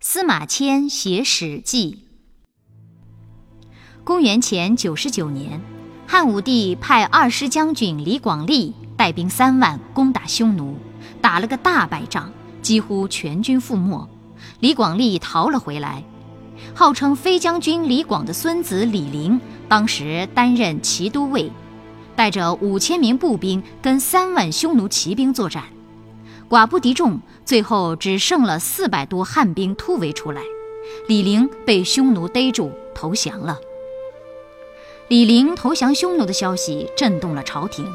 [0.00, 1.98] 司马迁写《史记》。
[4.04, 5.60] 公元前九十九年，
[6.06, 10.76] 汉武帝派二师将军李广利带兵三万攻打匈奴，
[11.20, 12.30] 打了个大败仗，
[12.60, 14.08] 几乎全军覆没。
[14.60, 16.04] 李广利逃了回来，
[16.74, 21.50] 号称飞将军李广的孙子李陵，当时担任骑都尉，
[22.14, 25.64] 带着五千名步兵跟三万匈奴骑兵作战，
[26.48, 30.42] 寡不敌众，最后只剩了四百多汉兵突围出来，
[31.08, 33.58] 李陵被匈奴逮住投降了。
[35.08, 37.86] 李陵投降匈奴的消息震动了朝廷，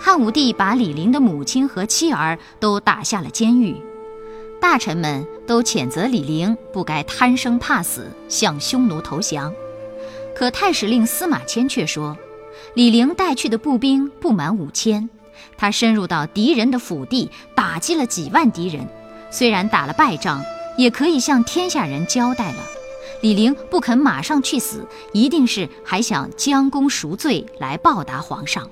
[0.00, 3.76] 汉武帝把李陵的母亲和妻儿都打下了监狱，
[4.60, 9.52] 大臣们都谴责李陵不该贪生怕死向匈奴投降。
[10.34, 12.16] 可太史令司马迁却说，
[12.74, 15.08] 李陵带去的步兵不满五千，
[15.56, 18.86] 他深入到敌人的腹地，打击了几万敌人，
[19.30, 20.42] 虽然打了败仗，
[20.76, 22.58] 也可以向天下人交代了。
[23.22, 28.68] 李陵不肯马上去死，一定是还想将功赎罪来报答皇上。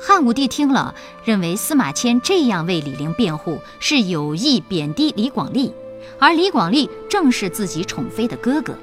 [0.00, 5.72] 汉武帝听了，认为司马迁这样为李陵辩护是有意贬低李广利，
[6.18, 8.78] 而李广利正是自己宠妃的哥哥，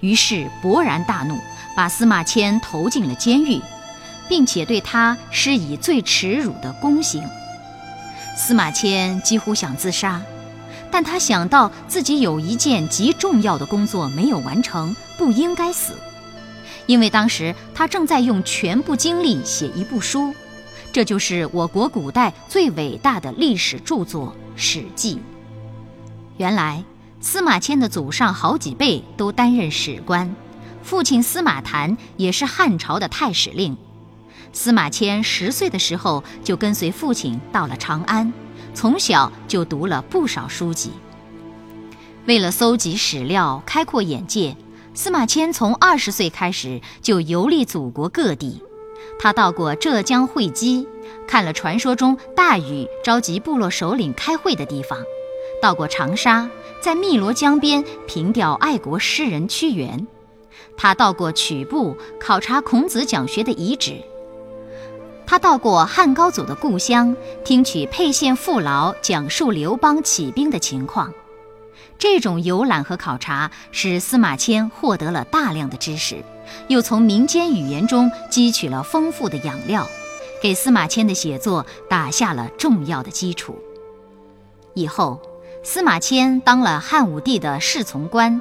[0.00, 1.36] 于是勃然大怒，
[1.76, 3.60] 把司马迁投进了监狱，
[4.32, 7.22] 并且对他施以最耻辱的宫刑。
[8.34, 10.22] 司马迁几乎想自杀。
[10.90, 15.98] 但他想到自己有一件极重要的工作没有完成，不应该死，
[16.86, 20.34] 因为当时他正在用全部精力写一部书，
[20.94, 25.16] 这就是我国古代最伟大的历史著作《史记》。
[26.38, 26.82] 原来
[27.20, 30.34] 司马迁的祖上好几辈都担任史官，
[30.82, 33.76] 父亲司马谈也是汉朝的太史令。
[34.52, 38.32] 司马迁十岁的时候就跟随父亲到了长安。
[38.74, 40.92] 从小就读了不少书籍。
[42.26, 44.56] 为了搜集史料、开阔眼界，
[44.94, 48.62] 司马迁从二十岁开始就游历祖国各地。
[49.18, 50.86] 他到过浙江会稽，
[51.26, 54.98] 看了传说中大禹召集部落首领开会的地方；
[55.60, 56.48] 到过长沙，
[56.80, 60.06] 在汨罗江边凭吊爱国诗人屈原；
[60.76, 64.00] 他到过曲阜，考察孔子讲学的遗址。
[65.26, 71.12] 他到过汉高祖的故乡，听取沛县父老讲述刘邦起兵的情况。
[71.98, 76.22] 这种游览和考察使司马迁获得了大量的知识，
[76.68, 79.86] 又从民间语言中汲取了丰富的养料，
[80.42, 83.56] 给司马迁的写作打下了重要的基础。
[84.74, 85.20] 以后，
[85.62, 88.40] 司马迁当了汉武帝的侍从官，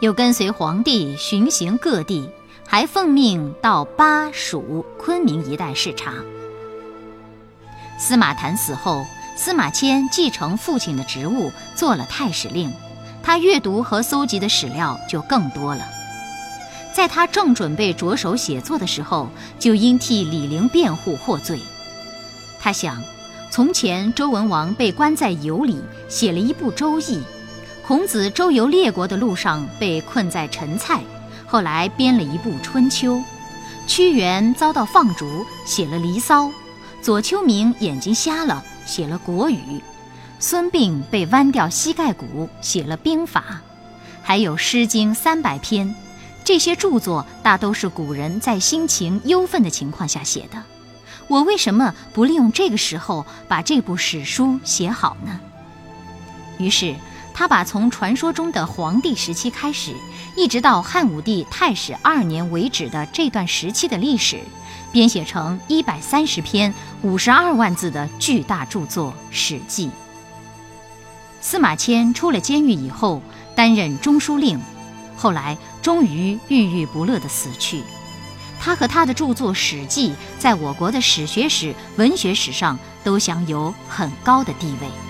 [0.00, 2.28] 又跟随皇帝巡行各地。
[2.70, 6.12] 还奉命到巴蜀、昆明一带视察。
[7.98, 9.06] 司马谈死后，
[9.36, 12.70] 司马迁继承父亲的职务，做了太史令。
[13.22, 15.88] 他阅读和搜集的史料就更多了。
[16.94, 21.58] 在他正准备着手写作的时候，就因替李陵辩护获罪。
[22.60, 23.02] 他想，
[23.50, 27.16] 从前周文王被关在羑里，写了一部《周易》；
[27.86, 31.00] 孔子周游列国的路上被困在陈蔡。
[31.50, 33.16] 后来编了一部《春秋》，
[33.86, 36.44] 屈原遭到放逐，写了《离骚》；
[37.00, 39.56] 左丘明眼睛瞎了，写了《国语》；
[40.38, 43.40] 孙膑被剜掉膝盖骨，写了《兵法》；
[44.22, 45.94] 还有《诗经》三百篇。
[46.44, 50.62] 这些著作大都是古人在心情忧愤的情况下写的。
[51.28, 55.40] 我为什么不利用这个时候把这部史书写好呢？
[56.58, 56.94] 于是。
[57.38, 59.94] 他把从传说中的黄帝时期开始，
[60.34, 64.40] 一直到汉武帝太史二年为止的这段时期的历史，
[64.90, 69.86] 编写成一百三十篇、五十二万字的巨大著作《史记》。
[71.40, 73.22] 司马迁出了监狱以后，
[73.54, 74.60] 担任中书令，
[75.16, 77.84] 后来终于郁郁不乐地死去。
[78.58, 80.10] 他和他的著作《史记》
[80.40, 85.07] 在我国的史学史、文学史上都享有很高的地位。